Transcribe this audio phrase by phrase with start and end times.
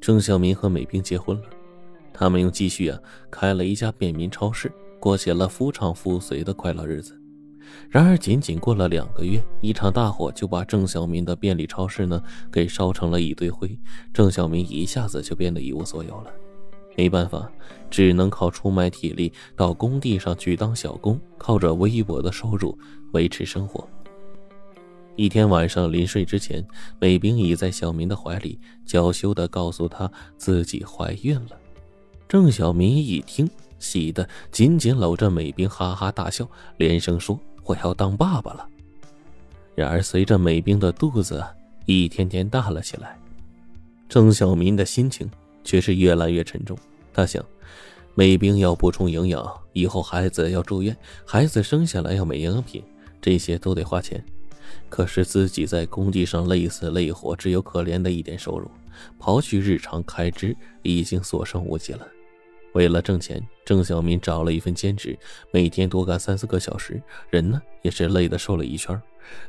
[0.00, 1.44] 郑小民和美兵结婚了，
[2.12, 2.98] 他们用积蓄啊
[3.30, 7.14] 开了一家便民超市，过起了夫唱妇随的快乐日子。
[7.88, 12.20] 然而，仅仅过了两个月，一场大火就把郑小民的便利超市呢
[12.50, 13.78] 给烧成了一堆灰，
[14.12, 16.32] 郑小民一下子就变得一无所有了。
[16.96, 17.50] 没办法，
[17.90, 22.76] 只能靠出卖体力到工地上去当小工，靠着微薄的收入
[23.12, 23.86] 维持生活。
[25.20, 26.66] 一天晚上临睡之前，
[26.98, 31.50] 美兵倚在小明的怀里，娇羞地告诉他自己怀孕了。
[32.26, 33.46] 郑小明一听，
[33.78, 38.66] 喜得紧紧搂着美兵，哈哈大笑，连声说：“我要当爸爸了。”
[39.76, 41.44] 然而，随着美兵的肚子
[41.84, 43.18] 一天天大了起来，
[44.08, 45.30] 郑小明的心情
[45.62, 46.74] 却是越来越沉重。
[47.12, 47.44] 他想，
[48.14, 52.82] 美兵要补充营养，以后孩子要住院，孩子生下来要买营养品，
[53.20, 54.24] 这些都得花钱。
[54.88, 58.70] 可是自己在工地上累死累活，只有可怜的一点收入，
[59.18, 62.06] 刨去日常开支，已经所剩无几了。
[62.72, 65.18] 为了挣钱，郑小民找了一份兼职，
[65.52, 69.00] 每天多干三四个小时，人呢也是累得瘦了一圈。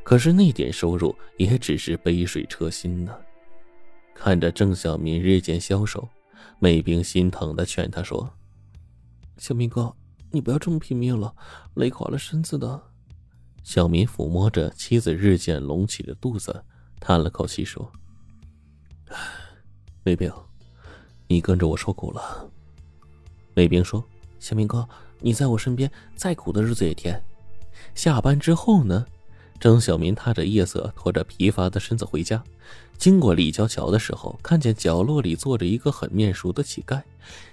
[0.02, 3.14] 可是那点收入也只是杯水车薪呢。
[4.14, 6.08] 看着郑小民日渐消瘦，
[6.58, 8.28] 美兵心疼的劝他说
[9.38, 9.94] ：“小明哥，
[10.30, 11.34] 你不要这么拼命了，
[11.74, 12.82] 累垮了身子的。”
[13.64, 16.64] 小民抚摸着妻子日渐隆起的肚子，
[17.00, 17.90] 叹了口气说
[20.04, 20.32] ：“美兵，
[21.28, 22.50] 你跟着我受苦了。”
[23.54, 24.04] 美兵说
[24.40, 24.88] ：“小明哥，
[25.20, 27.22] 你在我身边，再苦的日子也甜。”
[27.94, 29.06] 下班之后呢，
[29.60, 32.42] 张小民踏着夜色，拖着疲乏的身子回家。
[32.98, 37.02] 经过立交桥的时候，看见角落里坐着一个很面熟的乞丐。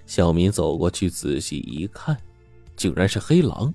[0.06, 2.18] 小民走过去仔细一看，
[2.76, 3.74] 竟然是黑狼。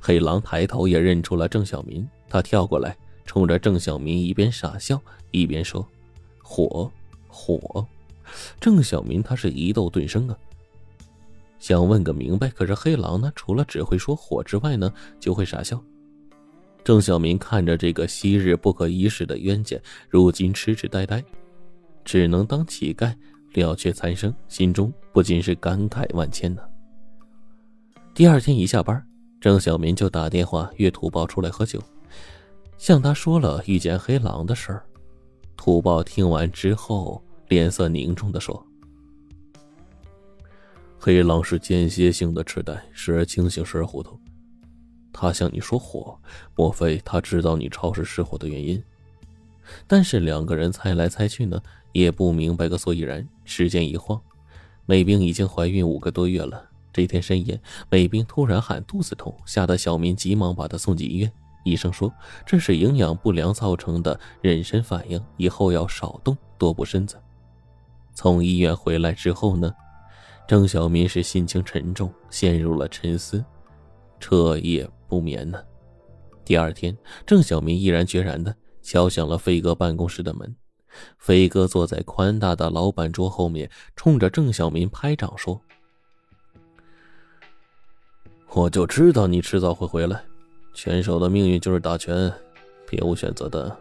[0.00, 5.00] 黑狼抬头也认出了郑小民，他跳过来，冲着郑小民一边傻笑
[5.30, 5.86] 一边说
[6.42, 6.90] ：“火，
[7.28, 7.86] 火！”
[8.60, 10.36] 郑小民他是一斗顿生啊，
[11.58, 15.82] 想问个明白，可是黑狼呢，除了只会说火之外呢，就会傻笑。
[16.82, 19.76] 郑小民看着这个昔日不可一世的冤家，
[20.08, 21.24] 如今痴痴呆呆，
[22.04, 23.14] 只能当乞丐
[23.54, 26.62] 了却残生，心中不禁是感慨万千呢。
[28.14, 29.13] 第二天一下班。
[29.44, 31.78] 郑小民就打电话约土豹出来喝酒，
[32.78, 34.82] 向他说了遇见黑狼的事儿。
[35.54, 38.66] 土豹听完之后，脸色凝重的说
[40.98, 44.18] ：“黑狼是间歇性的痴呆，时而清醒，时而糊涂。
[45.12, 46.18] 他向你说火，
[46.56, 48.82] 莫非他知道你超市失火的原因？
[49.86, 51.60] 但是两个人猜来猜去呢，
[51.92, 53.28] 也不明白个所以然。
[53.44, 54.18] 时间一晃，
[54.86, 57.60] 美兵已经怀孕五个多月了。”这天深夜，
[57.90, 61.30] 美兵突然喊肚子痛，吓得小民急忙把他送进医院。
[61.64, 62.12] 医生说
[62.46, 67.20] 这是营养不良造成的妊娠反应，以后要少动，多补身子。
[68.14, 69.74] 从医院回来之后呢，
[70.46, 73.44] 郑小民是心情沉重，陷入了沉思，
[74.20, 75.60] 彻夜不眠呢。
[76.44, 76.96] 第二天，
[77.26, 80.54] 郑小民毅然决然的敲响了飞哥办公室的门。
[81.18, 85.60] 飞哥坐在宽大的老板桌后面，冲着郑小民拍掌说。
[88.56, 90.24] 我就知道你迟早会回来，
[90.72, 92.32] 拳手的命运就是打拳，
[92.88, 93.76] 别无选择的。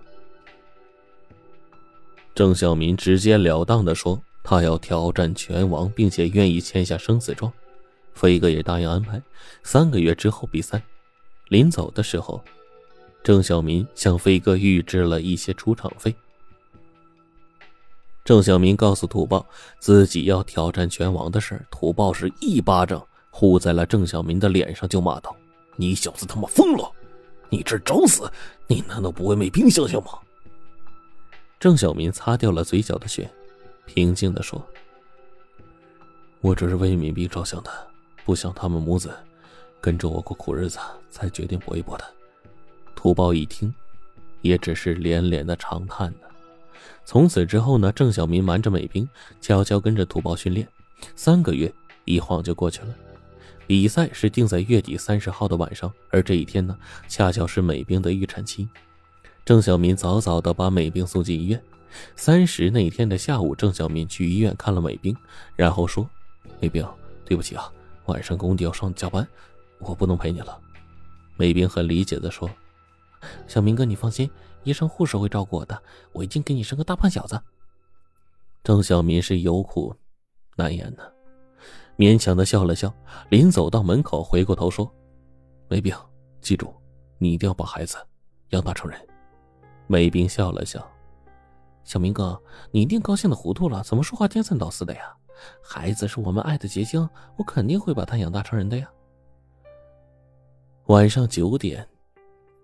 [2.33, 7.53] 郑小民直截了当的说，他要挑战拳王，并且愿意签下生死状。
[8.15, 9.21] 飞哥也答应安排，
[9.61, 10.81] 三个月之后比赛。
[11.49, 12.43] 临走的时候，
[13.23, 16.15] 郑小民向飞哥预支了一些出场费。
[18.25, 19.45] 郑小民告诉土豹
[19.77, 23.05] 自己要挑战拳王的事，土豹是一巴掌。
[23.35, 25.35] 呼在了郑小民的脸上，就骂道
[25.75, 26.89] ：“你小子他妈疯了！
[27.49, 28.31] 你这找死！
[28.67, 30.11] 你难道不为美兵想想吗？”
[31.59, 33.27] 郑小民擦掉了嘴角的血，
[33.87, 34.63] 平静的说
[36.41, 37.71] ：“我只是为美兵着想的，
[38.23, 39.11] 不想他们母子
[39.81, 40.77] 跟着我过苦日子，
[41.09, 42.05] 才决定搏一搏的。”
[42.95, 43.73] 土豹一听，
[44.41, 46.27] 也只是连连的长叹呢。
[47.03, 49.09] 从此之后呢，郑小民瞒着美兵，
[49.41, 50.67] 悄悄跟着土豹训练。
[51.15, 51.73] 三个月
[52.05, 52.95] 一晃就过去了。
[53.65, 56.77] 比赛是定在月底三十号的晚上，而这一天呢，
[57.07, 58.67] 恰巧是美兵的预产期。
[59.45, 61.61] 郑小民早早的把美兵送进医院。
[62.15, 65.15] 三十那天的下午，郑小民去医院看了美兵，
[65.55, 66.09] 然后说
[66.59, 66.83] ：“美兵，
[67.23, 67.71] 对不起啊，
[68.05, 69.27] 晚上工地要上加班，
[69.77, 70.59] 我不能陪你了。”
[71.37, 72.49] 美兵很理解的说
[73.47, 74.27] ：“小明哥，你放心，
[74.63, 75.79] 医生护士会照顾我的，
[76.13, 77.39] 我一定给你生个大胖小子。”
[78.63, 79.95] 郑小民是有苦
[80.55, 81.12] 难言的。
[81.97, 82.93] 勉强的笑了笑，
[83.29, 84.91] 临走到门口，回过头说
[85.69, 85.95] ：“梅兵，
[86.41, 86.73] 记住，
[87.17, 87.97] 你一定要把孩子
[88.49, 88.99] 养大成人。”
[89.87, 90.85] 梅兵笑了笑
[91.83, 92.41] ：“小明哥，
[92.71, 95.01] 你一定高兴的糊涂了，怎么说话颠三倒四的呀？
[95.61, 97.07] 孩子是我们爱的结晶，
[97.37, 98.89] 我肯定会把他养大成人的呀。
[100.87, 101.87] 晚上九点，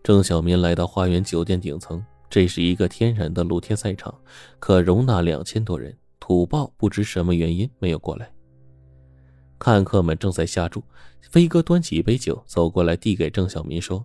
[0.03, 4.13] 郑小民来到花园酒店顶层，这是一个天然的露天赛场，
[4.59, 5.95] 可容纳两千多人。
[6.19, 8.31] 土豹不知什么原因没有过来。
[9.59, 10.81] 看客们正在下注，
[11.21, 14.03] 飞哥端起一杯酒走过来，递给郑小民说：“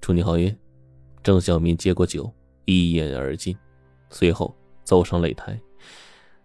[0.00, 0.56] 祝你好运。”
[1.20, 2.32] 郑小民接过酒，
[2.64, 3.54] 一饮而尽，
[4.08, 5.60] 随后走上擂台。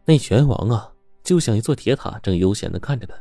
[0.03, 0.91] 那拳王啊，
[1.23, 3.13] 就像一座铁塔，正悠闲的看着他。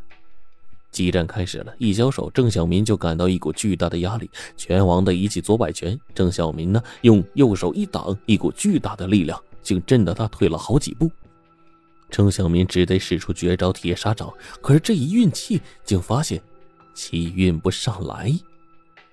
[0.91, 4.29] 激战开始了，一交手，郑小民就感到一股巨大的压力。
[4.57, 11.11] 拳王的一记左摆拳，郑小民呢用右手一挡，一股巨大的力量竟震得他退了好几步。
[12.13, 14.31] 郑小民只得使出绝招铁砂掌，
[14.61, 16.41] 可是这一运气，竟发现
[16.95, 18.31] 气运不上来。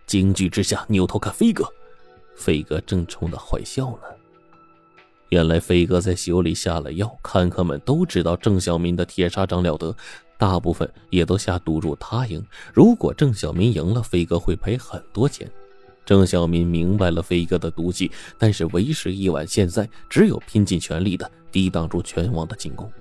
[0.05, 1.65] 惊惧之下，扭头看飞哥。
[2.35, 4.03] 飞哥正冲他坏笑呢。
[5.29, 9.95] 原来飞哥在酒里下了药，看客们都知道郑小民的铁砂掌了得，
[10.37, 12.45] 大部分也都下赌注他赢。
[12.73, 15.49] 如果郑小民赢了，飞哥会赔很多钱。
[16.05, 22.91] 郑小民明白了飞哥的毒计，但是为时已晚，现在只有拼尽全力的抵挡住拳王的进攻。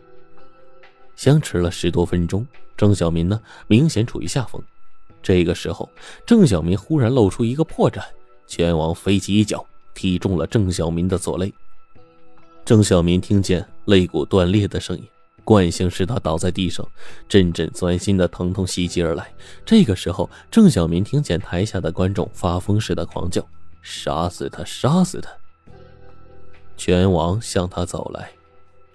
[1.16, 2.46] 相持了十多分钟，
[2.76, 4.62] 郑小民呢明显处于下风。
[5.22, 5.90] 这个时候，
[6.24, 8.00] 郑小民忽然露出一个破绽。
[8.46, 11.52] 拳王飞起一脚，踢中了郑小民的左肋。
[12.64, 15.04] 郑小民听见肋骨断裂的声音，
[15.42, 16.86] 惯性使他倒在地上，
[17.28, 19.30] 阵阵钻心的疼痛袭击而来。
[19.66, 23.46] 这个时候，郑小民听见台下的观众发疯似的狂叫
[23.82, 24.64] ：“杀死他！
[24.64, 25.30] 杀死他！”
[26.76, 28.30] 拳王向他走来，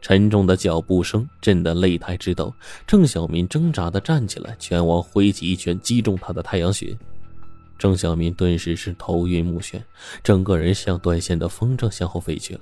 [0.04, 2.54] 沉重的脚步声震得擂台直抖。
[2.86, 6.94] 郑小民挣扎的站起来，拳王挥起一拳击中他的太阳穴。
[7.80, 9.82] 郑小民顿时是头晕目眩，
[10.22, 12.62] 整个人像断线的风筝向后飞去了。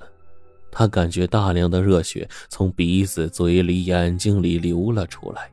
[0.70, 5.50] 他感觉大量的热血从鼻子、嘴里、眼睛里流了出来。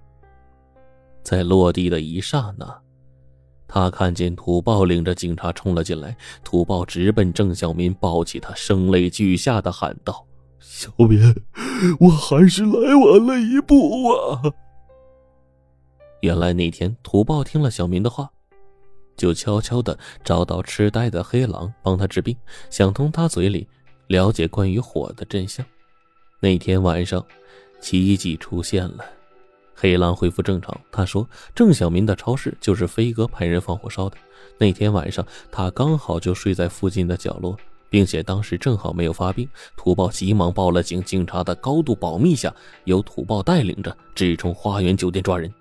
[1.24, 2.82] 在落地的一刹那，
[3.68, 6.16] 他看见土豹领着警察冲了进来。
[6.44, 10.24] 土豹直奔郑小民，抱起他，声泪俱下的喊道
[10.60, 11.44] ：“小明，
[12.00, 14.54] 我还是来晚了一步啊！”
[16.22, 18.30] 原来那天土豹听了小明的话。
[19.18, 22.34] 就悄悄地找到痴呆的黑狼，帮他治病，
[22.70, 23.68] 想从他嘴里
[24.08, 25.66] 了解关于火的真相。
[26.40, 27.26] 那天晚上，
[27.82, 29.04] 奇迹出现了，
[29.76, 30.80] 黑狼恢复正常。
[30.90, 34.16] 他说：“郑小民的超市就是飞哥派人放火烧的。
[34.58, 37.58] 那天晚上，他刚好就睡在附近的角落，
[37.90, 39.50] 并且当时正好没有发病。
[39.76, 42.54] 土豹急忙报了警，警察的高度保密下，
[42.86, 45.52] 由土豹带领着直冲花园酒店抓人。”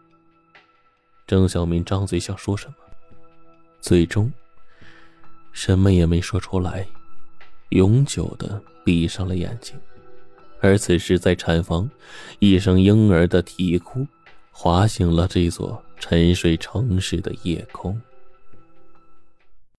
[1.27, 2.75] 郑小民张嘴想说什么。
[3.81, 4.33] 最终，
[5.53, 6.87] 什么也没说出来，
[7.71, 9.79] 永久的闭上了眼睛。
[10.61, 11.89] 而此时，在产房，
[12.41, 14.05] 一声婴儿的啼哭，
[14.51, 18.01] 划醒了这座沉睡城市的夜空。